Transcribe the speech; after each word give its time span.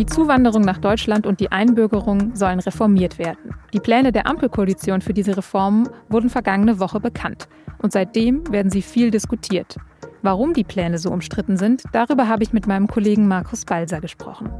Die 0.00 0.06
Zuwanderung 0.06 0.62
nach 0.62 0.78
Deutschland 0.78 1.26
und 1.26 1.40
die 1.40 1.52
Einbürgerung 1.52 2.34
sollen 2.34 2.60
reformiert 2.60 3.18
werden. 3.18 3.54
Die 3.74 3.80
Pläne 3.80 4.12
der 4.12 4.26
Ampelkoalition 4.26 5.02
für 5.02 5.12
diese 5.12 5.36
Reformen 5.36 5.90
wurden 6.08 6.30
vergangene 6.30 6.80
Woche 6.80 7.00
bekannt. 7.00 7.48
Und 7.82 7.92
seitdem 7.92 8.50
werden 8.50 8.70
sie 8.70 8.80
viel 8.80 9.10
diskutiert. 9.10 9.76
Warum 10.22 10.54
die 10.54 10.64
Pläne 10.64 10.98
so 10.98 11.10
umstritten 11.10 11.56
sind, 11.56 11.82
darüber 11.92 12.28
habe 12.28 12.42
ich 12.42 12.52
mit 12.52 12.66
meinem 12.66 12.86
Kollegen 12.86 13.28
Markus 13.28 13.66
Balser 13.66 14.00
gesprochen. 14.00 14.50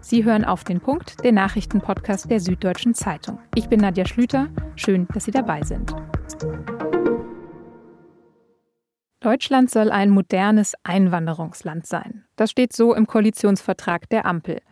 Sie 0.00 0.24
hören 0.24 0.44
auf 0.44 0.64
den 0.64 0.80
Punkt, 0.80 1.22
den 1.22 1.36
Nachrichtenpodcast 1.36 2.30
der 2.30 2.40
Süddeutschen 2.40 2.94
Zeitung. 2.94 3.38
Ich 3.54 3.68
bin 3.68 3.80
Nadja 3.80 4.06
Schlüter. 4.06 4.48
Schön, 4.76 5.06
dass 5.12 5.24
Sie 5.24 5.30
dabei 5.30 5.62
sind. 5.62 5.94
Deutschland 9.20 9.70
soll 9.70 9.90
ein 9.90 10.08
modernes 10.08 10.74
Einwanderungsland 10.82 11.86
sein. 11.86 12.24
Das 12.36 12.50
steht 12.50 12.72
so 12.72 12.94
im 12.94 13.06
Koalitionsvertrag 13.06 14.08
der 14.08 14.24
Ampel. 14.24 14.62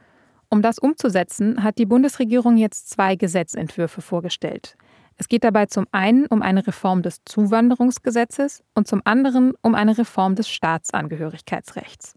Um 0.49 0.63
das 0.63 0.79
umzusetzen, 0.79 1.63
hat 1.63 1.77
die 1.77 1.85
Bundesregierung 1.85 2.57
jetzt 2.57 2.89
zwei 2.89 3.15
Gesetzentwürfe 3.15 4.01
vorgestellt. 4.01 4.79
Es 5.19 5.29
geht 5.29 5.45
dabei 5.45 5.67
zum 5.67 5.87
einen 5.93 6.25
um 6.27 6.41
eine 6.41 6.67
Reform 6.67 7.03
des 7.03 7.23
Zuwanderungsgesetzes 7.27 8.63
und 8.75 8.89
zum 8.89 9.03
anderen 9.05 9.53
um 9.61 9.75
eine 9.75 9.99
Reform 9.99 10.35
des 10.35 10.49
Staatsangehörigkeitsrechts. 10.49 12.15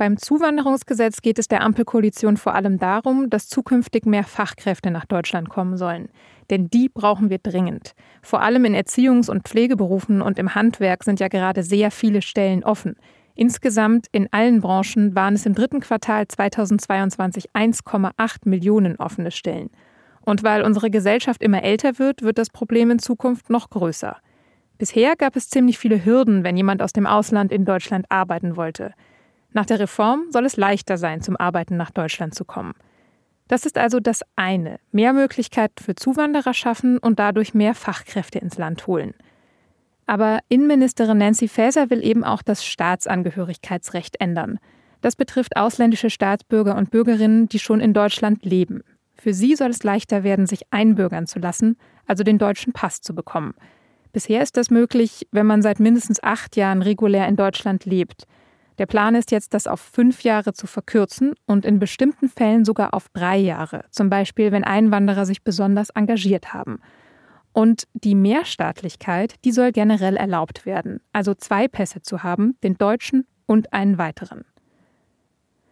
Beim 0.00 0.16
Zuwanderungsgesetz 0.16 1.20
geht 1.20 1.38
es 1.38 1.46
der 1.46 1.60
Ampelkoalition 1.60 2.38
vor 2.38 2.54
allem 2.54 2.78
darum, 2.78 3.28
dass 3.28 3.48
zukünftig 3.48 4.06
mehr 4.06 4.24
Fachkräfte 4.24 4.90
nach 4.90 5.04
Deutschland 5.04 5.50
kommen 5.50 5.76
sollen. 5.76 6.08
Denn 6.48 6.70
die 6.70 6.88
brauchen 6.88 7.28
wir 7.28 7.36
dringend. 7.36 7.92
Vor 8.22 8.40
allem 8.40 8.64
in 8.64 8.74
Erziehungs- 8.74 9.30
und 9.30 9.46
Pflegeberufen 9.46 10.22
und 10.22 10.38
im 10.38 10.54
Handwerk 10.54 11.04
sind 11.04 11.20
ja 11.20 11.28
gerade 11.28 11.62
sehr 11.62 11.90
viele 11.90 12.22
Stellen 12.22 12.64
offen. 12.64 12.96
Insgesamt 13.34 14.06
in 14.10 14.26
allen 14.32 14.62
Branchen 14.62 15.14
waren 15.14 15.34
es 15.34 15.44
im 15.44 15.54
dritten 15.54 15.80
Quartal 15.80 16.26
2022 16.26 17.50
1,8 17.52 18.48
Millionen 18.48 18.96
offene 18.96 19.30
Stellen. 19.30 19.68
Und 20.22 20.42
weil 20.42 20.62
unsere 20.62 20.88
Gesellschaft 20.88 21.42
immer 21.42 21.62
älter 21.62 21.98
wird, 21.98 22.22
wird 22.22 22.38
das 22.38 22.48
Problem 22.48 22.90
in 22.90 23.00
Zukunft 23.00 23.50
noch 23.50 23.68
größer. 23.68 24.16
Bisher 24.78 25.14
gab 25.16 25.36
es 25.36 25.50
ziemlich 25.50 25.78
viele 25.78 26.06
Hürden, 26.06 26.42
wenn 26.42 26.56
jemand 26.56 26.80
aus 26.80 26.94
dem 26.94 27.06
Ausland 27.06 27.52
in 27.52 27.66
Deutschland 27.66 28.06
arbeiten 28.08 28.56
wollte. 28.56 28.94
Nach 29.52 29.66
der 29.66 29.80
Reform 29.80 30.26
soll 30.30 30.46
es 30.46 30.56
leichter 30.56 30.96
sein, 30.96 31.22
zum 31.22 31.36
Arbeiten 31.36 31.76
nach 31.76 31.90
Deutschland 31.90 32.34
zu 32.34 32.44
kommen. 32.44 32.74
Das 33.48 33.66
ist 33.66 33.78
also 33.78 33.98
das 33.98 34.22
eine, 34.36 34.78
mehr 34.92 35.12
Möglichkeiten 35.12 35.82
für 35.82 35.96
Zuwanderer 35.96 36.54
schaffen 36.54 36.98
und 36.98 37.18
dadurch 37.18 37.52
mehr 37.52 37.74
Fachkräfte 37.74 38.38
ins 38.38 38.58
Land 38.58 38.86
holen. 38.86 39.12
Aber 40.06 40.38
Innenministerin 40.48 41.18
Nancy 41.18 41.48
Faeser 41.48 41.90
will 41.90 42.04
eben 42.04 42.24
auch 42.24 42.42
das 42.42 42.64
Staatsangehörigkeitsrecht 42.64 44.20
ändern. 44.20 44.58
Das 45.00 45.16
betrifft 45.16 45.56
ausländische 45.56 46.10
Staatsbürger 46.10 46.76
und 46.76 46.90
Bürgerinnen, 46.90 47.48
die 47.48 47.58
schon 47.58 47.80
in 47.80 47.92
Deutschland 47.92 48.44
leben. 48.44 48.82
Für 49.16 49.34
sie 49.34 49.54
soll 49.54 49.70
es 49.70 49.82
leichter 49.82 50.22
werden, 50.22 50.46
sich 50.46 50.62
einbürgern 50.70 51.26
zu 51.26 51.38
lassen, 51.38 51.76
also 52.06 52.22
den 52.22 52.38
deutschen 52.38 52.72
Pass 52.72 53.00
zu 53.00 53.14
bekommen. 53.14 53.54
Bisher 54.12 54.42
ist 54.42 54.56
das 54.56 54.70
möglich, 54.70 55.26
wenn 55.30 55.46
man 55.46 55.62
seit 55.62 55.80
mindestens 55.80 56.22
acht 56.22 56.56
Jahren 56.56 56.82
regulär 56.82 57.28
in 57.28 57.36
Deutschland 57.36 57.84
lebt. 57.84 58.24
Der 58.80 58.86
Plan 58.86 59.14
ist 59.14 59.30
jetzt, 59.30 59.52
das 59.52 59.66
auf 59.66 59.78
fünf 59.78 60.22
Jahre 60.22 60.54
zu 60.54 60.66
verkürzen 60.66 61.34
und 61.44 61.66
in 61.66 61.78
bestimmten 61.78 62.30
Fällen 62.30 62.64
sogar 62.64 62.94
auf 62.94 63.10
drei 63.10 63.36
Jahre, 63.36 63.84
zum 63.90 64.08
Beispiel 64.08 64.52
wenn 64.52 64.64
Einwanderer 64.64 65.26
sich 65.26 65.44
besonders 65.44 65.90
engagiert 65.90 66.54
haben. 66.54 66.80
Und 67.52 67.84
die 67.92 68.14
Mehrstaatlichkeit, 68.14 69.34
die 69.44 69.52
soll 69.52 69.72
generell 69.72 70.16
erlaubt 70.16 70.64
werden, 70.64 71.02
also 71.12 71.34
zwei 71.34 71.68
Pässe 71.68 72.00
zu 72.00 72.22
haben, 72.22 72.56
den 72.62 72.78
deutschen 72.78 73.26
und 73.44 73.70
einen 73.74 73.98
weiteren. 73.98 74.46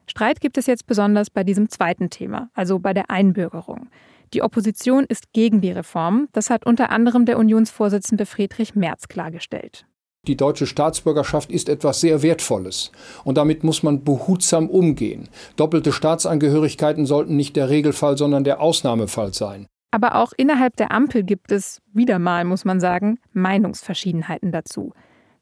Streit 0.07 0.43
gibt 0.43 0.59
es 0.59 0.67
jetzt 0.67 0.87
besonders 0.87 1.31
bei 1.31 1.45
diesem 1.45 1.71
zweiten 1.71 2.11
Thema, 2.11 2.51
also 2.53 2.79
bei 2.79 2.93
der 2.93 3.11
Einbürgerung. 3.11 3.89
Die 4.35 4.43
Opposition 4.43 5.07
ist 5.09 5.33
gegen 5.33 5.63
die 5.63 5.73
Reform, 5.73 6.29
das 6.33 6.51
hat 6.51 6.67
unter 6.67 6.91
anderem 6.91 7.25
der 7.25 7.39
Unionsvorsitzende 7.39 8.27
Friedrich 8.27 8.75
Merz 8.75 9.09
klargestellt. 9.09 9.87
Die 10.27 10.37
deutsche 10.37 10.67
Staatsbürgerschaft 10.67 11.51
ist 11.51 11.69
etwas 11.69 12.01
sehr 12.01 12.23
Wertvolles 12.23 12.93
und 13.25 13.39
damit 13.39 13.65
muss 13.65 13.83
man 13.83 14.05
behutsam 14.05 14.69
umgehen. 14.69 15.29
Doppelte 15.57 15.93
Staatsangehörigkeiten 15.93 17.07
sollten 17.07 17.37
nicht 17.37 17.57
der 17.57 17.71
Regelfall, 17.71 18.19
sondern 18.19 18.45
der 18.45 18.61
Ausnahmefall 18.61 19.33
sein. 19.33 19.67
Aber 19.91 20.17
auch 20.17 20.33
innerhalb 20.37 20.77
der 20.77 20.93
Ampel 20.93 21.23
gibt 21.23 21.51
es, 21.51 21.81
wieder 21.95 22.19
mal 22.19 22.45
muss 22.45 22.67
man 22.67 22.79
sagen, 22.79 23.19
Meinungsverschiedenheiten 23.33 24.53
dazu. 24.53 24.93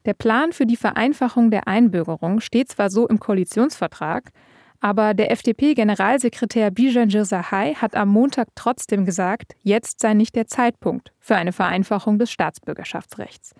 Der 0.05 0.13
Plan 0.13 0.53
für 0.53 0.65
die 0.65 0.77
Vereinfachung 0.77 1.51
der 1.51 1.67
Einbürgerung 1.67 2.39
steht 2.39 2.69
zwar 2.69 2.89
so 2.89 3.07
im 3.09 3.19
Koalitionsvertrag, 3.19 4.31
aber 4.79 5.13
der 5.13 5.31
FDP-Generalsekretär 5.31 6.71
Bijan 6.71 7.09
Jirsahai 7.09 7.73
hat 7.73 7.95
am 7.95 8.09
Montag 8.09 8.47
trotzdem 8.55 9.03
gesagt, 9.03 9.55
jetzt 9.63 9.99
sei 9.99 10.13
nicht 10.13 10.35
der 10.35 10.47
Zeitpunkt 10.47 11.11
für 11.19 11.35
eine 11.35 11.51
Vereinfachung 11.51 12.19
des 12.19 12.31
Staatsbürgerschaftsrechts. 12.31 13.53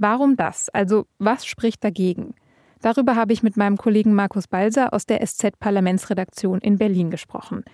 Warum 0.00 0.34
das? 0.34 0.70
Also 0.70 1.04
was 1.18 1.44
spricht 1.44 1.84
dagegen? 1.84 2.34
Darüber 2.80 3.16
habe 3.16 3.34
ich 3.34 3.42
mit 3.42 3.58
meinem 3.58 3.76
Kollegen 3.76 4.14
Markus 4.14 4.48
Balser 4.48 4.94
aus 4.94 5.04
der 5.04 5.20
SZ-Parlamentsredaktion 5.20 6.58
in 6.60 6.78
Berlin 6.78 7.10
gesprochen. 7.10 7.64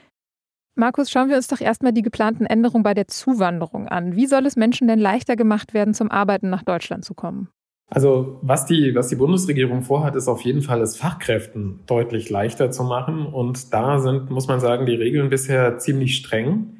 Markus, 0.74 1.08
schauen 1.08 1.28
wir 1.28 1.36
uns 1.36 1.46
doch 1.46 1.60
erstmal 1.60 1.92
die 1.92 2.02
geplanten 2.02 2.44
Änderungen 2.44 2.82
bei 2.82 2.94
der 2.94 3.06
Zuwanderung 3.06 3.86
an. 3.86 4.16
Wie 4.16 4.26
soll 4.26 4.44
es 4.44 4.56
Menschen 4.56 4.88
denn 4.88 4.98
leichter 4.98 5.36
gemacht 5.36 5.72
werden, 5.72 5.94
zum 5.94 6.10
Arbeiten 6.10 6.50
nach 6.50 6.64
Deutschland 6.64 7.04
zu 7.04 7.14
kommen? 7.14 7.48
Also 7.88 8.40
was 8.42 8.66
die, 8.66 8.96
was 8.96 9.06
die 9.06 9.14
Bundesregierung 9.14 9.82
vorhat, 9.82 10.16
ist 10.16 10.26
auf 10.26 10.40
jeden 10.40 10.62
Fall, 10.62 10.80
es 10.80 10.96
Fachkräften 10.96 11.84
deutlich 11.86 12.28
leichter 12.28 12.72
zu 12.72 12.82
machen. 12.82 13.26
Und 13.26 13.72
da 13.72 14.00
sind, 14.00 14.30
muss 14.30 14.48
man 14.48 14.58
sagen, 14.58 14.84
die 14.86 14.96
Regeln 14.96 15.30
bisher 15.30 15.78
ziemlich 15.78 16.16
streng. 16.16 16.75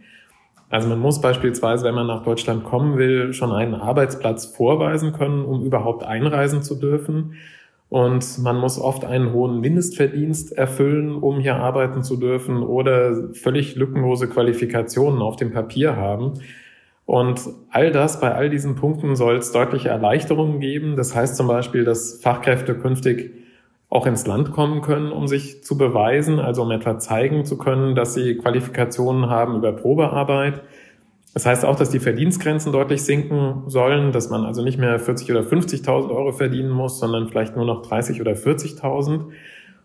Also 0.69 0.89
man 0.89 0.99
muss 0.99 1.21
beispielsweise, 1.21 1.85
wenn 1.85 1.95
man 1.95 2.09
nach 2.09 2.25
Deutschland 2.25 2.65
kommen 2.65 2.99
will, 2.99 3.33
schon 3.33 3.53
einen 3.53 3.75
Arbeitsplatz 3.75 4.47
vorweisen 4.47 5.13
können, 5.13 5.45
um 5.45 5.65
überhaupt 5.65 6.03
einreisen 6.03 6.63
zu 6.63 6.75
dürfen. 6.75 7.35
Und 7.89 8.39
man 8.39 8.57
muss 8.57 8.81
oft 8.81 9.05
einen 9.05 9.33
hohen 9.33 9.61
Mindestverdienst 9.61 10.53
erfüllen, 10.53 11.15
um 11.15 11.39
hier 11.39 11.57
arbeiten 11.57 12.03
zu 12.03 12.17
dürfen 12.17 12.65
oder 12.65 13.33
völlig 13.33 13.77
lückenlose 13.77 14.29
Qualifikationen 14.29 15.23
auf 15.23 15.37
dem 15.37 15.53
Papier 15.53 15.95
haben. 15.95 16.35
Und 17.05 17.41
all 17.71 17.93
das, 17.93 18.19
bei 18.21 18.35
all 18.35 18.51
diesen 18.51 18.75
Punkten 18.75 19.15
soll 19.15 19.37
es 19.37 19.53
deutliche 19.53 19.89
Erleichterungen 19.91 20.59
geben. 20.59 20.97
Das 20.97 21.15
heißt 21.15 21.37
zum 21.37 21.47
Beispiel, 21.47 21.85
dass 21.85 22.21
Fachkräfte 22.21 22.75
künftig 22.75 23.46
auch 23.89 24.07
ins 24.07 24.27
Land 24.27 24.53
kommen 24.53 24.81
können, 24.81 25.13
um 25.13 25.29
sich 25.29 25.63
zu 25.63 25.79
beweisen, 25.79 26.41
also 26.41 26.63
um 26.63 26.71
etwa 26.71 26.99
zeigen 26.99 27.45
zu 27.45 27.57
können, 27.57 27.95
dass 27.95 28.15
sie 28.15 28.37
Qualifikationen 28.37 29.31
haben 29.31 29.57
über 29.57 29.73
Probearbeit. 29.73 30.63
Das 31.35 31.47
heißt 31.47 31.65
auch, 31.65 31.77
dass 31.77 31.91
die 31.91 32.01
Verdienstgrenzen 32.01 32.73
deutlich 32.73 33.03
sinken 33.03 33.65
sollen, 33.67 34.11
dass 34.11 34.31
man 34.31 34.45
also 34.45 34.63
nicht 34.63 34.79
mehr 34.79 34.99
40 34.99 35.31
oder 35.31 35.41
50.000 35.41 36.11
Euro 36.11 36.33
verdienen 36.33 36.71
muss, 36.71 36.99
sondern 36.99 37.29
vielleicht 37.29 37.57
nur 37.57 37.67
noch 37.67 37.83
30 37.83 38.21
oder 38.21 38.33
40.000. 38.33 39.27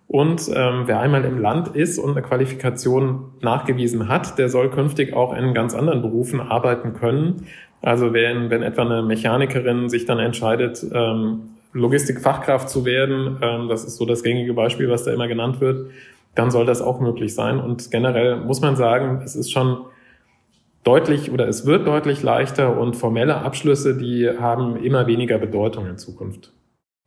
Und 0.08 0.50
ähm, 0.54 0.84
wer 0.88 1.00
einmal 1.00 1.24
im 1.24 1.40
Land 1.40 1.70
ist 1.70 1.98
und 1.98 2.12
eine 2.12 2.22
Qualifikation 2.22 3.32
nachgewiesen 3.42 4.08
hat, 4.08 4.38
der 4.38 4.50
soll 4.50 4.70
künftig 4.70 5.14
auch 5.14 5.34
in 5.34 5.54
ganz 5.54 5.74
anderen 5.74 6.02
Berufen 6.02 6.42
arbeiten 6.42 6.94
können. 6.94 7.46
Also 7.82 8.14
wenn, 8.14 8.50
wenn 8.50 8.62
etwa 8.62 8.84
eine 8.84 9.04
Mechanikerin 9.04 9.90
sich 9.90 10.06
dann 10.06 10.20
entscheidet, 10.20 10.86
ähm, 10.94 11.52
Logistikfachkraft 11.74 12.70
zu 12.70 12.86
werden, 12.86 13.38
ähm, 13.42 13.68
das 13.68 13.86
ist 13.86 13.98
so 13.98 14.06
das 14.06 14.24
gängige 14.24 14.54
Beispiel, 14.54 14.90
was 14.90 15.04
da 15.04 15.14
immer 15.14 15.28
genannt 15.28 15.62
wird, 15.62 15.92
dann 16.36 16.52
soll 16.52 16.66
das 16.66 16.82
auch 16.82 17.00
möglich 17.00 17.34
sein. 17.34 17.60
Und 17.60 17.92
generell 17.92 18.38
muss 18.38 18.62
man 18.62 18.76
sagen, 18.76 19.22
es 19.24 19.36
ist 19.36 19.52
schon 19.52 19.86
deutlich 20.84 21.32
oder 21.32 21.48
es 21.48 21.66
wird 21.66 21.88
deutlich 21.88 22.24
leichter 22.24 22.80
und 22.80 22.96
formelle 22.96 23.38
Abschlüsse, 23.38 23.98
die 23.98 24.30
haben 24.30 24.76
immer 24.78 25.08
weniger 25.08 25.38
Bedeutung 25.38 25.88
in 25.88 25.98
Zukunft. 25.98 26.52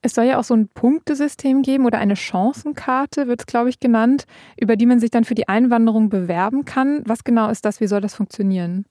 Es 0.02 0.14
soll 0.14 0.24
ja 0.24 0.38
auch 0.38 0.44
so 0.44 0.54
ein 0.54 0.68
Punktesystem 0.68 1.62
geben 1.62 1.86
oder 1.86 1.98
eine 1.98 2.14
Chancenkarte, 2.14 3.26
wird 3.26 3.40
es, 3.40 3.46
glaube 3.46 3.70
ich, 3.70 3.80
genannt, 3.80 4.26
über 4.60 4.76
die 4.76 4.84
man 4.84 5.00
sich 5.00 5.10
dann 5.10 5.24
für 5.24 5.34
die 5.34 5.48
Einwanderung 5.48 6.10
bewerben 6.10 6.66
kann. 6.66 7.02
Was 7.06 7.24
genau 7.24 7.48
ist 7.48 7.64
das? 7.64 7.80
Wie 7.80 7.86
soll 7.86 8.02
das 8.02 8.14
funktionieren? 8.14 8.84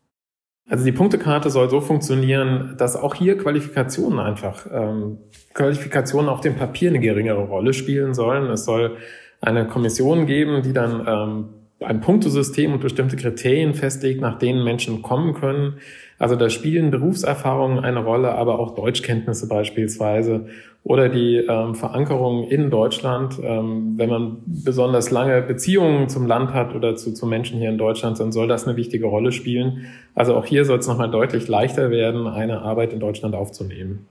Also 0.69 0.85
die 0.85 0.91
Punktekarte 0.93 1.49
soll 1.49 1.69
so 1.69 1.81
funktionieren, 1.81 2.75
dass 2.77 2.95
auch 2.95 3.15
hier 3.15 3.37
Qualifikationen 3.37 4.19
einfach, 4.19 4.65
ähm, 4.71 5.17
Qualifikationen 5.53 6.29
auf 6.29 6.39
dem 6.39 6.55
Papier 6.55 6.89
eine 6.89 6.99
geringere 6.99 7.43
Rolle 7.43 7.73
spielen 7.73 8.13
sollen. 8.13 8.49
Es 8.49 8.65
soll 8.65 8.97
eine 9.41 9.67
Kommission 9.67 10.25
geben, 10.25 10.61
die 10.61 10.71
dann 10.71 11.05
ähm, 11.05 11.49
ein 11.81 11.99
Punktesystem 11.99 12.71
und 12.73 12.79
bestimmte 12.79 13.17
Kriterien 13.17 13.73
festlegt, 13.73 14.21
nach 14.21 14.39
denen 14.39 14.63
Menschen 14.63 15.01
kommen 15.01 15.33
können. 15.33 15.79
Also 16.17 16.37
da 16.37 16.49
spielen 16.49 16.91
Berufserfahrungen 16.91 17.83
eine 17.83 18.03
Rolle, 18.03 18.33
aber 18.33 18.59
auch 18.59 18.75
Deutschkenntnisse 18.75 19.49
beispielsweise 19.49 20.47
oder 20.83 21.07
die 21.07 21.37
ähm, 21.37 21.75
Verankerung 21.75 22.43
in 22.43 22.69
Deutschland. 22.69 23.39
Ähm, 23.41 23.93
wenn 23.97 24.09
man 24.09 24.37
besonders 24.45 25.11
lange 25.11 25.41
Beziehungen 25.41 26.09
zum 26.09 26.27
Land 26.27 26.53
hat 26.53 26.75
oder 26.75 26.95
zu, 26.95 27.13
zu 27.13 27.25
Menschen 27.25 27.57
hier 27.57 27.69
in 27.69 27.77
Deutschland, 27.77 28.19
dann 28.19 28.31
soll 28.31 28.47
das 28.47 28.67
eine 28.67 28.75
wichtige 28.75 29.05
Rolle 29.05 29.31
spielen. 29.31 29.85
Also 30.13 30.35
auch 30.35 30.45
hier 30.45 30.65
soll 30.65 30.79
es 30.79 30.87
nochmal 30.87 31.09
deutlich 31.09 31.47
leichter 31.47 31.89
werden, 31.89 32.27
eine 32.27 32.61
Arbeit 32.61 32.91
in 32.91 32.99
Deutschland 32.99 33.33
aufzunehmen. 33.33 34.07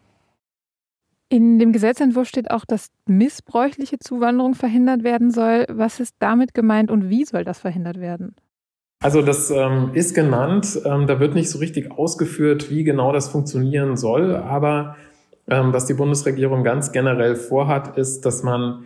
In 1.29 1.59
dem 1.59 1.73
Gesetzentwurf 1.73 2.29
steht 2.29 2.51
auch, 2.51 2.65
dass 2.67 2.89
missbräuchliche 3.07 3.99
Zuwanderung 3.99 4.55
verhindert 4.55 5.03
werden 5.03 5.31
soll. 5.31 5.67
Was 5.69 6.01
ist 6.01 6.15
damit 6.19 6.53
gemeint 6.53 6.91
und 6.91 7.09
wie 7.09 7.25
soll 7.25 7.45
das 7.45 7.59
verhindert 7.59 8.01
werden? 8.01 8.35
Also 9.03 9.21
das 9.21 9.51
ähm, 9.51 9.91
ist 9.95 10.15
genannt. 10.15 10.81
Ähm, 10.85 11.07
da 11.07 11.21
wird 11.21 11.35
nicht 11.35 11.51
so 11.51 11.59
richtig 11.59 11.91
ausgeführt, 11.91 12.71
wie 12.71 12.85
genau 12.85 13.13
das 13.13 13.29
funktionieren 13.29 13.97
soll. 13.97 14.37
Aber 14.37 14.97
was 15.47 15.87
die 15.87 15.95
Bundesregierung 15.95 16.65
ganz 16.65 16.93
generell 16.93 17.37
vorhat, 17.37 17.97
ist, 17.97 18.25
dass 18.25 18.43
man 18.43 18.85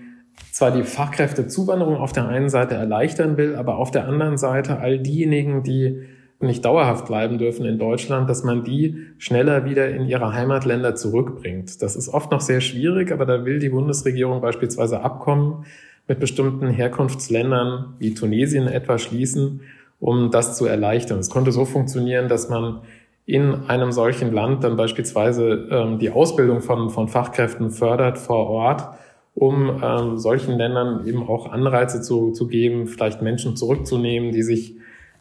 zwar 0.53 0.70
die 0.70 0.85
Fachkräftezuwanderung 0.85 1.97
auf 1.97 2.12
der 2.12 2.29
einen 2.29 2.49
Seite 2.49 2.75
erleichtern 2.75 3.37
will, 3.37 3.56
aber 3.56 3.76
auf 3.76 3.91
der 3.91 4.06
anderen 4.06 4.38
Seite 4.38 4.79
all 4.79 4.99
diejenigen, 4.99 5.62
die 5.62 6.03
nicht 6.41 6.64
dauerhaft 6.64 7.06
bleiben 7.06 7.38
dürfen 7.38 7.64
in 7.64 7.79
Deutschland, 7.79 8.29
dass 8.29 8.44
man 8.44 8.62
die 8.62 9.06
schneller 9.19 9.64
wieder 9.64 9.88
in 9.88 10.06
ihre 10.06 10.35
Heimatländer 10.35 10.94
zurückbringt. 10.94 11.81
Das 11.82 11.97
ist 11.97 12.08
oft 12.08 12.31
noch 12.31 12.43
sehr 12.43 12.61
schwierig, 12.61 13.11
aber 13.11 13.25
da 13.25 13.44
will 13.44 13.59
die 13.59 13.70
Bundesregierung 13.70 14.41
beispielsweise 14.41 15.00
Abkommen 15.00 15.64
mit 16.09 16.20
bestimmten 16.20 16.69
Herkunftsländern 16.69 17.94
wie 17.99 18.14
Tunesien 18.14 18.69
etwa 18.69 18.99
schließen, 18.99 19.62
um 19.99 20.31
das 20.31 20.56
zu 20.56 20.67
erleichtern. 20.67 21.19
Es 21.19 21.31
konnte 21.31 21.52
so 21.52 21.64
funktionieren, 21.64 22.29
dass 22.29 22.50
man 22.50 22.82
in 23.26 23.67
einem 23.69 23.90
solchen 23.90 24.32
Land 24.32 24.62
dann 24.62 24.76
beispielsweise 24.76 25.69
ähm, 25.70 25.99
die 25.99 26.11
Ausbildung 26.11 26.61
von, 26.61 26.90
von 26.90 27.08
Fachkräften 27.08 27.70
fördert 27.70 28.19
vor 28.19 28.49
Ort, 28.49 28.88
um 29.34 29.82
ähm, 29.82 30.19
solchen 30.19 30.56
Ländern 30.56 31.06
eben 31.06 31.28
auch 31.28 31.50
Anreize 31.50 32.00
zu, 32.00 32.31
zu 32.31 32.46
geben, 32.46 32.87
vielleicht 32.87 33.23
Menschen 33.23 33.56
zurückzunehmen, 33.56 34.31
die 34.31 34.44
sich 34.44 34.76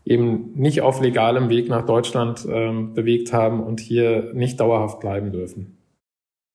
eben 0.05 0.53
nicht 0.53 0.81
auf 0.81 1.01
legalem 1.01 1.49
Weg 1.49 1.67
nach 1.67 1.83
Deutschland 1.83 2.47
ähm, 2.47 2.93
bewegt 2.93 3.33
haben 3.33 3.63
und 3.63 3.79
hier 3.79 4.31
nicht 4.35 4.59
dauerhaft 4.59 4.99
bleiben 4.99 5.31
dürfen. 5.31 5.75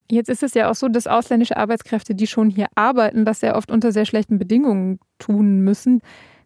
Jetzt 0.08 0.28
ist 0.30 0.44
es 0.44 0.54
ja 0.54 0.70
auch 0.70 0.74
so, 0.74 0.88
dass 0.88 1.08
ausländische 1.08 1.56
Arbeitskräfte, 1.56 2.14
die 2.14 2.28
schon 2.28 2.50
hier 2.50 2.66
arbeiten, 2.76 3.24
das 3.24 3.40
sehr 3.40 3.56
oft 3.56 3.70
unter 3.72 3.90
sehr 3.90 4.06
schlechten 4.06 4.38
Bedingungen 4.38 5.00
tun 5.18 5.60
müssen. 5.60 6.00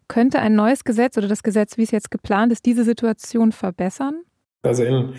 Könnte 0.07 0.39
ein 0.39 0.55
neues 0.55 0.83
Gesetz 0.83 1.17
oder 1.17 1.27
das 1.27 1.43
Gesetz, 1.43 1.77
wie 1.77 1.83
es 1.83 1.91
jetzt 1.91 2.11
geplant 2.11 2.51
ist, 2.51 2.65
diese 2.65 2.83
Situation 2.83 3.51
verbessern? 3.51 4.21
Also 4.65 4.83
in 4.83 5.13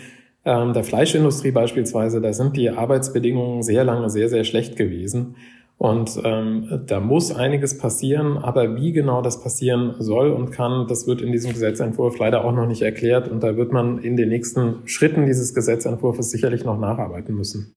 ähm, 0.45 0.73
der 0.73 0.83
Fleischindustrie 0.83 1.51
beispielsweise, 1.51 2.21
da 2.21 2.33
sind 2.33 2.55
die 2.55 2.69
Arbeitsbedingungen 2.69 3.63
sehr 3.63 3.83
lange 3.83 4.09
sehr, 4.09 4.29
sehr 4.29 4.43
schlecht 4.43 4.75
gewesen. 4.75 5.35
Und 5.77 6.19
ähm, 6.23 6.83
da 6.87 6.99
muss 6.99 7.31
einiges 7.31 7.77
passieren, 7.77 8.37
aber 8.37 8.77
wie 8.77 8.93
genau 8.93 9.21
das 9.21 9.43
passieren 9.43 9.93
soll 9.99 10.31
und 10.31 10.49
kann, 10.49 10.87
das 10.87 11.05
wird 11.05 11.21
in 11.21 11.31
diesem 11.31 11.51
Gesetzentwurf 11.51 12.17
leider 12.17 12.43
auch 12.43 12.51
noch 12.51 12.65
nicht 12.65 12.81
erklärt. 12.81 13.27
Und 13.27 13.43
da 13.43 13.57
wird 13.57 13.71
man 13.71 13.99
in 13.99 14.17
den 14.17 14.29
nächsten 14.29 14.87
Schritten 14.87 15.27
dieses 15.27 15.53
Gesetzentwurfs 15.53 16.31
sicherlich 16.31 16.65
noch 16.65 16.79
nacharbeiten 16.79 17.35
müssen. 17.35 17.75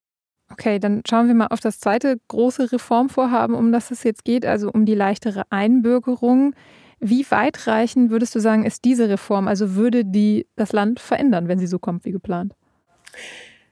Okay, 0.51 0.79
dann 0.79 1.01
schauen 1.07 1.27
wir 1.27 1.35
mal 1.35 1.47
auf 1.47 1.59
das 1.59 1.79
zweite 1.79 2.17
große 2.27 2.71
Reformvorhaben, 2.71 3.55
um 3.55 3.71
das 3.71 3.91
es 3.91 4.03
jetzt 4.03 4.25
geht, 4.25 4.45
also 4.45 4.69
um 4.71 4.85
die 4.85 4.95
leichtere 4.95 5.43
Einbürgerung. 5.49 6.55
Wie 7.01 7.25
weitreichend 7.29 8.11
würdest 8.11 8.35
du 8.35 8.39
sagen, 8.39 8.63
ist 8.63 8.85
diese 8.85 9.09
Reform? 9.09 9.47
Also 9.47 9.75
würde 9.75 10.05
die 10.05 10.47
das 10.55 10.71
Land 10.71 10.99
verändern, 10.99 11.47
wenn 11.47 11.57
sie 11.57 11.67
so 11.67 11.79
kommt 11.79 12.05
wie 12.05 12.11
geplant? 12.11 12.53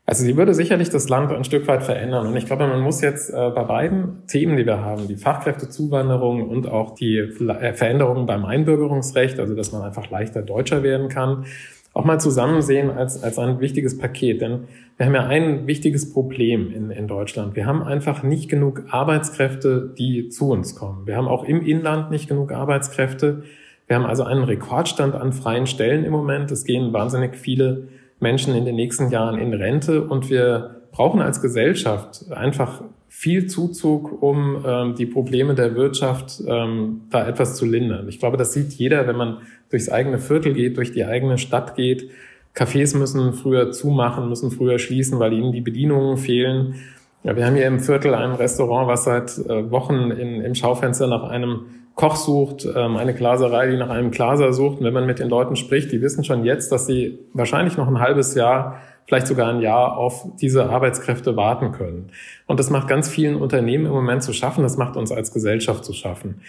Also 0.09 0.23
sie 0.23 0.35
würde 0.35 0.55
sicherlich 0.55 0.89
das 0.89 1.07
Land 1.07 1.31
ein 1.31 1.43
Stück 1.43 1.67
weit 1.67 1.83
verändern. 1.83 2.25
Und 2.25 2.35
ich 2.35 2.47
glaube, 2.47 2.65
man 2.65 2.81
muss 2.81 2.99
jetzt 3.01 3.29
äh, 3.29 3.51
bei 3.51 3.63
beiden 3.63 4.25
Themen, 4.25 4.57
die 4.57 4.65
wir 4.65 4.79
haben, 4.79 5.07
die 5.07 5.17
Fachkräftezuwanderung 5.17 6.49
und 6.49 6.67
auch 6.67 6.95
die 6.95 7.17
äh, 7.17 7.73
Veränderungen 7.75 8.25
beim 8.25 8.43
Einbürgerungsrecht, 8.43 9.39
also 9.39 9.53
dass 9.53 9.71
man 9.71 9.83
einfach 9.83 10.09
leichter 10.09 10.41
Deutscher 10.41 10.81
werden 10.81 11.09
kann, 11.09 11.45
auch 11.93 12.05
mal 12.05 12.19
zusammen 12.19 12.61
sehen 12.61 12.91
als, 12.91 13.23
als 13.23 13.39
ein 13.39 13.59
wichtiges 13.59 13.97
Paket. 13.97 14.41
Denn 14.41 14.67
wir 14.97 15.05
haben 15.05 15.15
ja 15.15 15.25
ein 15.25 15.67
wichtiges 15.67 16.13
Problem 16.13 16.71
in, 16.71 16.91
in 16.91 17.07
Deutschland. 17.07 17.55
Wir 17.55 17.65
haben 17.65 17.83
einfach 17.83 18.23
nicht 18.23 18.49
genug 18.49 18.83
Arbeitskräfte, 18.89 19.93
die 19.97 20.29
zu 20.29 20.49
uns 20.49 20.75
kommen. 20.75 21.07
Wir 21.07 21.17
haben 21.17 21.27
auch 21.27 21.43
im 21.43 21.65
Inland 21.65 22.11
nicht 22.11 22.27
genug 22.27 22.51
Arbeitskräfte. 22.51 23.43
Wir 23.87 23.95
haben 23.95 24.05
also 24.05 24.23
einen 24.23 24.43
Rekordstand 24.43 25.15
an 25.15 25.33
freien 25.33 25.67
Stellen 25.67 26.05
im 26.05 26.11
Moment. 26.11 26.51
Es 26.51 26.63
gehen 26.63 26.93
wahnsinnig 26.93 27.35
viele 27.35 27.87
Menschen 28.19 28.53
in 28.53 28.65
den 28.65 28.75
nächsten 28.75 29.09
Jahren 29.09 29.39
in 29.39 29.53
Rente 29.53 30.03
und 30.03 30.29
wir 30.29 30.81
brauchen 30.91 31.21
als 31.21 31.41
Gesellschaft 31.41 32.25
einfach 32.31 32.83
viel 33.09 33.47
Zuzug, 33.47 34.21
um 34.21 34.63
ähm, 34.65 34.95
die 34.95 35.07
Probleme 35.07 35.55
der 35.55 35.75
Wirtschaft 35.75 36.41
ähm, 36.47 37.01
da 37.09 37.27
etwas 37.27 37.55
zu 37.55 37.65
lindern. 37.65 38.07
Ich 38.07 38.19
glaube, 38.19 38.37
das 38.37 38.53
sieht 38.53 38.71
jeder, 38.73 39.07
wenn 39.07 39.15
man 39.15 39.39
durchs 39.69 39.89
eigene 39.89 40.19
Viertel 40.19 40.53
geht, 40.53 40.77
durch 40.77 40.91
die 40.91 41.03
eigene 41.03 41.37
Stadt 41.37 41.75
geht. 41.75 42.11
Cafés 42.55 42.97
müssen 42.97 43.33
früher 43.33 43.71
zumachen, 43.71 44.29
müssen 44.29 44.51
früher 44.51 44.79
schließen, 44.79 45.19
weil 45.19 45.33
ihnen 45.33 45.51
die 45.51 45.61
Bedienungen 45.61 46.17
fehlen. 46.17 46.75
Ja, 47.23 47.35
wir 47.35 47.45
haben 47.45 47.55
hier 47.55 47.67
im 47.67 47.79
Viertel 47.79 48.13
ein 48.13 48.31
Restaurant, 48.31 48.87
was 48.87 49.03
seit 49.03 49.37
äh, 49.39 49.69
Wochen 49.71 50.11
in, 50.11 50.41
im 50.41 50.55
Schaufenster 50.55 51.07
nach 51.07 51.23
einem 51.23 51.61
Koch 51.95 52.15
sucht, 52.15 52.65
ähm, 52.65 52.95
eine 52.95 53.13
Glaserei, 53.13 53.71
die 53.71 53.77
nach 53.77 53.89
einem 53.89 54.11
Glaser 54.11 54.53
sucht. 54.53 54.79
Und 54.79 54.85
wenn 54.85 54.93
man 54.93 55.05
mit 55.05 55.19
den 55.19 55.29
Leuten 55.29 55.55
spricht, 55.55 55.91
die 55.91 56.01
wissen 56.01 56.23
schon 56.23 56.45
jetzt, 56.45 56.71
dass 56.71 56.85
sie 56.85 57.19
wahrscheinlich 57.33 57.75
noch 57.75 57.87
ein 57.87 57.99
halbes 57.99 58.35
Jahr, 58.35 58.79
vielleicht 59.09 59.25
sogar 59.25 59.49
ein 59.49 59.59
Jahr 59.59 59.97
auf 59.97 60.27
diese 60.39 60.69
Arbeitskräfte 60.69 61.35
warten 61.35 61.71
können. 61.71 62.11
Und 62.45 62.59
das 62.59 62.69
macht 62.69 62.87
ganz 62.87 63.09
vielen 63.09 63.35
Unternehmen 63.35 63.87
im 63.87 63.91
Moment 63.91 64.21
zu 64.21 64.33
schaffen. 64.33 64.61
Das 64.61 64.77
macht 64.77 64.95
uns 64.95 65.11
als 65.11 65.33
Gesellschaft 65.33 65.83
zu 65.83 65.93
schaffen. 65.93 66.41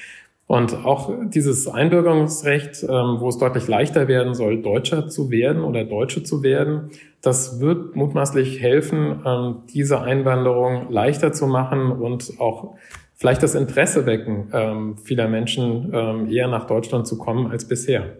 Und 0.46 0.84
auch 0.84 1.10
dieses 1.24 1.68
Einbürgerungsrecht, 1.68 2.82
ähm, 2.82 3.16
wo 3.18 3.28
es 3.30 3.38
deutlich 3.38 3.66
leichter 3.66 4.08
werden 4.08 4.34
soll, 4.34 4.60
Deutscher 4.60 5.08
zu 5.08 5.30
werden 5.30 5.62
oder 5.62 5.84
Deutsche 5.84 6.22
zu 6.22 6.42
werden, 6.42 6.90
das 7.22 7.60
wird 7.60 7.96
mutmaßlich 7.96 8.60
helfen, 8.60 9.22
ähm, 9.24 9.56
diese 9.72 10.02
Einwanderung 10.02 10.90
leichter 10.90 11.32
zu 11.32 11.46
machen 11.46 11.90
und 11.90 12.34
auch 12.40 12.74
vielleicht 13.14 13.42
das 13.42 13.54
Interesse 13.54 14.04
wecken 14.04 14.48
ähm, 14.52 14.98
vieler 14.98 15.28
Menschen, 15.28 16.28
eher 16.28 16.48
nach 16.48 16.66
Deutschland 16.66 17.06
zu 17.06 17.16
kommen 17.16 17.50
als 17.50 17.66
bisher. 17.66 18.16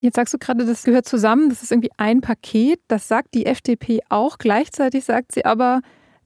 Jetzt 0.00 0.16
sagst 0.16 0.32
du 0.32 0.38
gerade, 0.38 0.64
das 0.64 0.84
gehört 0.84 1.06
zusammen, 1.06 1.50
das 1.50 1.62
ist 1.62 1.70
irgendwie 1.70 1.92
ein 1.98 2.22
Paket. 2.22 2.80
Das 2.88 3.06
sagt 3.06 3.34
die 3.34 3.46
FDP 3.46 4.00
auch. 4.08 4.38
Gleichzeitig 4.38 5.04
sagt 5.04 5.32
sie 5.32 5.44
aber, 5.44 5.82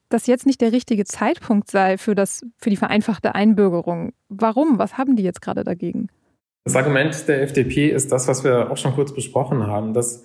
dass 0.09 0.29
jetzt 0.29 0.47
nicht 0.47 0.61
der 0.61 0.71
richtige 0.71 1.05
Zeitpunkt 1.05 1.71
sei 1.71 1.99
für, 1.99 2.15
das, 2.15 2.43
für 2.56 2.71
die 2.71 2.76
vereinfachte 2.76 3.35
Einbürgerung. 3.35 4.12
Warum? 4.29 4.79
Was 4.79 4.97
haben 4.97 5.17
die 5.17 5.25
jetzt 5.25 5.43
gerade 5.43 5.65
dagegen? 5.65 6.09
Das 6.65 6.76
Argument 6.76 7.26
der 7.26 7.43
FDP 7.43 7.88
ist 7.88 8.12
das, 8.12 8.29
was 8.29 8.44
wir 8.44 8.71
auch 8.71 8.76
schon 8.76 8.94
kurz 8.94 9.12
besprochen 9.12 9.67
haben, 9.67 9.93
dass 9.93 10.23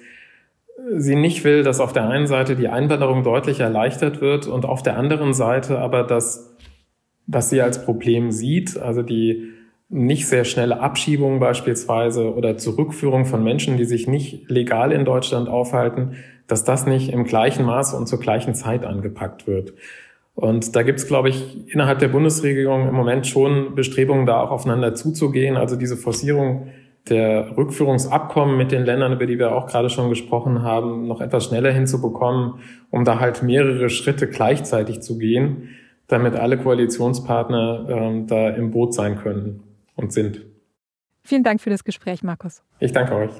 sie 0.95 1.15
nicht 1.15 1.43
will, 1.43 1.63
dass 1.63 1.79
auf 1.79 1.91
der 1.91 2.07
einen 2.07 2.27
Seite 2.27 2.55
die 2.55 2.69
Einwanderung 2.69 3.23
deutlich 3.23 3.59
erleichtert 3.59 4.21
wird 4.21 4.47
und 4.47 4.65
auf 4.65 4.83
der 4.83 4.95
anderen 4.97 5.33
Seite 5.33 5.79
aber, 5.79 6.03
dass 6.03 6.55
was 7.27 7.49
sie 7.49 7.61
als 7.61 7.83
Problem 7.83 8.31
sieht, 8.31 8.77
also 8.77 9.03
die 9.03 9.53
nicht 9.89 10.27
sehr 10.27 10.45
schnelle 10.45 10.79
Abschiebung 10.79 11.39
beispielsweise 11.39 12.33
oder 12.33 12.57
Zurückführung 12.57 13.25
von 13.25 13.43
Menschen, 13.43 13.77
die 13.77 13.85
sich 13.85 14.07
nicht 14.07 14.47
legal 14.49 14.91
in 14.91 15.03
Deutschland 15.03 15.49
aufhalten, 15.49 16.15
dass 16.47 16.63
das 16.63 16.85
nicht 16.85 17.11
im 17.11 17.25
gleichen 17.25 17.65
Maße 17.65 17.97
und 17.97 18.07
zur 18.07 18.19
gleichen 18.19 18.53
Zeit 18.53 18.85
angepackt 18.85 19.47
wird. 19.47 19.73
Und 20.35 20.75
da 20.75 20.83
gibt 20.83 20.99
es, 20.99 21.07
glaube 21.07 21.29
ich, 21.29 21.73
innerhalb 21.73 21.99
der 21.99 22.07
Bundesregierung 22.07 22.87
im 22.87 22.93
Moment 22.93 23.27
schon 23.27 23.75
Bestrebungen, 23.75 24.25
da 24.25 24.41
auch 24.41 24.51
aufeinander 24.51 24.93
zuzugehen. 24.93 25.57
Also 25.57 25.75
diese 25.75 25.97
Forcierung 25.97 26.67
der 27.09 27.57
Rückführungsabkommen 27.57 28.57
mit 28.57 28.71
den 28.71 28.85
Ländern, 28.85 29.13
über 29.13 29.25
die 29.25 29.39
wir 29.39 29.53
auch 29.53 29.65
gerade 29.65 29.89
schon 29.89 30.09
gesprochen 30.09 30.61
haben, 30.61 31.07
noch 31.07 31.19
etwas 31.19 31.45
schneller 31.45 31.71
hinzubekommen, 31.71 32.55
um 32.91 33.05
da 33.05 33.19
halt 33.19 33.41
mehrere 33.41 33.89
Schritte 33.89 34.27
gleichzeitig 34.27 35.01
zu 35.01 35.17
gehen 35.17 35.69
damit 36.11 36.35
alle 36.35 36.57
Koalitionspartner 36.57 37.85
ähm, 37.87 38.25
da 38.25 38.49
im 38.49 38.71
Boot 38.71 38.95
sein 38.95 39.19
können 39.19 39.68
und 39.99 40.13
sind. 40.13 40.45
Vielen 41.23 41.43
Dank 41.43 41.61
für 41.61 41.69
das 41.69 41.83
Gespräch, 41.83 42.23
Markus. 42.23 42.63
Ich 42.79 42.91
danke 42.91 43.15
euch. 43.15 43.31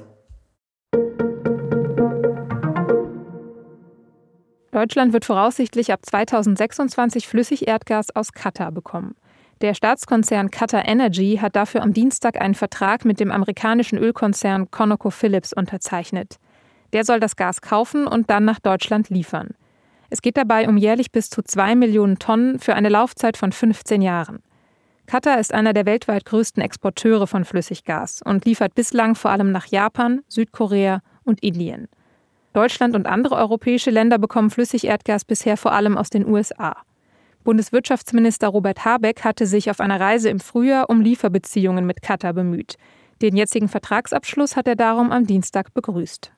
Deutschland 4.70 5.12
wird 5.12 5.24
voraussichtlich 5.24 5.92
ab 5.92 6.00
2026 6.06 7.26
Flüssigerdgas 7.26 8.14
aus 8.14 8.32
Katar 8.32 8.70
bekommen. 8.70 9.16
Der 9.62 9.74
Staatskonzern 9.74 10.50
Qatar 10.50 10.86
Energy 10.86 11.38
hat 11.42 11.56
dafür 11.56 11.82
am 11.82 11.92
Dienstag 11.92 12.40
einen 12.40 12.54
Vertrag 12.54 13.04
mit 13.04 13.20
dem 13.20 13.30
amerikanischen 13.30 13.98
Ölkonzern 13.98 14.70
ConocoPhillips 14.70 15.52
unterzeichnet. 15.52 16.36
Der 16.92 17.04
soll 17.04 17.20
das 17.20 17.36
Gas 17.36 17.60
kaufen 17.60 18.06
und 18.06 18.30
dann 18.30 18.44
nach 18.44 18.60
Deutschland 18.60 19.10
liefern. 19.10 19.48
Es 20.08 20.22
geht 20.22 20.36
dabei 20.36 20.68
um 20.68 20.76
jährlich 20.76 21.12
bis 21.12 21.30
zu 21.30 21.42
zwei 21.42 21.74
Millionen 21.74 22.18
Tonnen 22.18 22.58
für 22.58 22.74
eine 22.74 22.88
Laufzeit 22.88 23.36
von 23.36 23.52
15 23.52 24.02
Jahren. 24.02 24.40
Katar 25.10 25.40
ist 25.40 25.52
einer 25.52 25.72
der 25.72 25.86
weltweit 25.86 26.24
größten 26.24 26.62
Exporteure 26.62 27.26
von 27.26 27.44
Flüssiggas 27.44 28.22
und 28.24 28.44
liefert 28.44 28.76
bislang 28.76 29.16
vor 29.16 29.32
allem 29.32 29.50
nach 29.50 29.66
Japan, 29.66 30.20
Südkorea 30.28 31.02
und 31.24 31.42
Indien. 31.42 31.88
Deutschland 32.52 32.94
und 32.94 33.08
andere 33.08 33.34
europäische 33.34 33.90
Länder 33.90 34.20
bekommen 34.20 34.50
Flüssigerdgas 34.50 35.24
bisher 35.24 35.56
vor 35.56 35.72
allem 35.72 35.98
aus 35.98 36.10
den 36.10 36.28
USA. 36.28 36.76
Bundeswirtschaftsminister 37.42 38.46
Robert 38.46 38.84
Habeck 38.84 39.24
hatte 39.24 39.46
sich 39.46 39.68
auf 39.68 39.80
einer 39.80 39.98
Reise 39.98 40.28
im 40.28 40.38
Frühjahr 40.38 40.88
um 40.88 41.00
Lieferbeziehungen 41.00 41.86
mit 41.86 42.02
Katar 42.02 42.32
bemüht. 42.32 42.76
Den 43.20 43.34
jetzigen 43.34 43.66
Vertragsabschluss 43.66 44.54
hat 44.54 44.68
er 44.68 44.76
darum 44.76 45.10
am 45.10 45.26
Dienstag 45.26 45.74
begrüßt. 45.74 46.30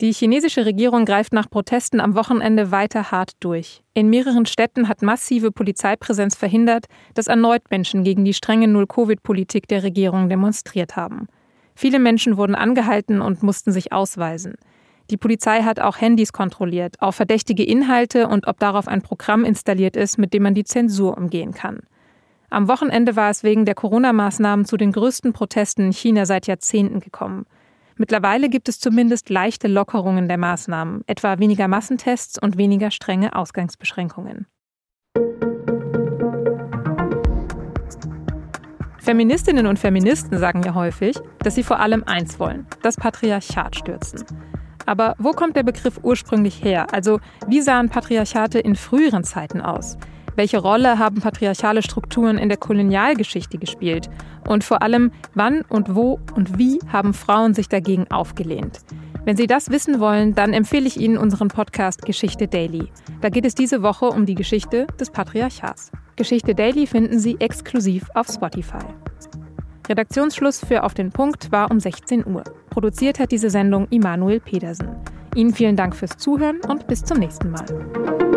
Die 0.00 0.12
chinesische 0.12 0.64
Regierung 0.64 1.04
greift 1.04 1.32
nach 1.32 1.50
Protesten 1.50 1.98
am 1.98 2.14
Wochenende 2.14 2.70
weiter 2.70 3.10
hart 3.10 3.32
durch. 3.40 3.82
In 3.94 4.08
mehreren 4.08 4.46
Städten 4.46 4.86
hat 4.86 5.02
massive 5.02 5.50
Polizeipräsenz 5.50 6.36
verhindert, 6.36 6.86
dass 7.14 7.26
erneut 7.26 7.68
Menschen 7.68 8.04
gegen 8.04 8.24
die 8.24 8.32
strenge 8.32 8.68
Null-Covid-Politik 8.68 9.66
der 9.66 9.82
Regierung 9.82 10.28
demonstriert 10.28 10.94
haben. 10.94 11.26
Viele 11.74 11.98
Menschen 11.98 12.36
wurden 12.36 12.54
angehalten 12.54 13.20
und 13.20 13.42
mussten 13.42 13.72
sich 13.72 13.92
ausweisen. 13.92 14.54
Die 15.10 15.16
Polizei 15.16 15.62
hat 15.62 15.80
auch 15.80 16.00
Handys 16.00 16.32
kontrolliert, 16.32 16.94
auch 17.00 17.14
verdächtige 17.14 17.64
Inhalte 17.64 18.28
und 18.28 18.46
ob 18.46 18.60
darauf 18.60 18.86
ein 18.86 19.02
Programm 19.02 19.44
installiert 19.44 19.96
ist, 19.96 20.16
mit 20.16 20.32
dem 20.32 20.44
man 20.44 20.54
die 20.54 20.64
Zensur 20.64 21.16
umgehen 21.18 21.54
kann. 21.54 21.80
Am 22.50 22.68
Wochenende 22.68 23.16
war 23.16 23.30
es 23.30 23.42
wegen 23.42 23.64
der 23.64 23.74
Corona-Maßnahmen 23.74 24.64
zu 24.64 24.76
den 24.76 24.92
größten 24.92 25.32
Protesten 25.32 25.86
in 25.86 25.92
China 25.92 26.24
seit 26.24 26.46
Jahrzehnten 26.46 27.00
gekommen. 27.00 27.46
Mittlerweile 27.98 28.48
gibt 28.48 28.68
es 28.68 28.78
zumindest 28.78 29.28
leichte 29.28 29.66
Lockerungen 29.66 30.28
der 30.28 30.38
Maßnahmen, 30.38 31.02
etwa 31.08 31.40
weniger 31.40 31.66
Massentests 31.66 32.40
und 32.40 32.56
weniger 32.56 32.92
strenge 32.92 33.34
Ausgangsbeschränkungen. 33.34 34.46
Feministinnen 39.00 39.66
und 39.66 39.80
Feministen 39.80 40.38
sagen 40.38 40.62
ja 40.62 40.74
häufig, 40.74 41.18
dass 41.40 41.56
sie 41.56 41.64
vor 41.64 41.80
allem 41.80 42.04
eins 42.04 42.38
wollen, 42.38 42.66
das 42.82 42.96
Patriarchat 42.96 43.74
stürzen. 43.74 44.24
Aber 44.86 45.16
wo 45.18 45.32
kommt 45.32 45.56
der 45.56 45.64
Begriff 45.64 45.98
ursprünglich 46.02 46.62
her? 46.62 46.94
Also 46.94 47.18
wie 47.48 47.60
sahen 47.60 47.88
Patriarchate 47.88 48.60
in 48.60 48.76
früheren 48.76 49.24
Zeiten 49.24 49.60
aus? 49.60 49.98
Welche 50.38 50.58
Rolle 50.58 51.00
haben 51.00 51.20
patriarchale 51.20 51.82
Strukturen 51.82 52.38
in 52.38 52.48
der 52.48 52.58
Kolonialgeschichte 52.58 53.58
gespielt? 53.58 54.08
Und 54.46 54.62
vor 54.62 54.82
allem, 54.82 55.10
wann 55.34 55.62
und 55.62 55.96
wo 55.96 56.20
und 56.36 56.60
wie 56.60 56.78
haben 56.92 57.12
Frauen 57.12 57.54
sich 57.54 57.68
dagegen 57.68 58.08
aufgelehnt? 58.08 58.78
Wenn 59.24 59.36
Sie 59.36 59.48
das 59.48 59.70
wissen 59.70 59.98
wollen, 59.98 60.36
dann 60.36 60.52
empfehle 60.52 60.86
ich 60.86 60.96
Ihnen 60.96 61.18
unseren 61.18 61.48
Podcast 61.48 62.06
Geschichte 62.06 62.46
Daily. 62.46 62.86
Da 63.20 63.30
geht 63.30 63.46
es 63.46 63.56
diese 63.56 63.82
Woche 63.82 64.04
um 64.06 64.26
die 64.26 64.36
Geschichte 64.36 64.86
des 65.00 65.10
Patriarchats. 65.10 65.90
Geschichte 66.14 66.54
Daily 66.54 66.86
finden 66.86 67.18
Sie 67.18 67.36
exklusiv 67.40 68.04
auf 68.14 68.28
Spotify. 68.28 68.86
Redaktionsschluss 69.88 70.64
für 70.64 70.84
Auf 70.84 70.94
den 70.94 71.10
Punkt 71.10 71.50
war 71.50 71.68
um 71.68 71.80
16 71.80 72.24
Uhr. 72.24 72.44
Produziert 72.70 73.18
hat 73.18 73.32
diese 73.32 73.50
Sendung 73.50 73.88
Immanuel 73.90 74.38
Pedersen. 74.38 74.88
Ihnen 75.34 75.52
vielen 75.52 75.74
Dank 75.74 75.96
fürs 75.96 76.16
Zuhören 76.16 76.60
und 76.68 76.86
bis 76.86 77.02
zum 77.02 77.18
nächsten 77.18 77.50
Mal. 77.50 78.27